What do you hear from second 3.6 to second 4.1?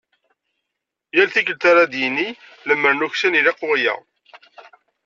waya".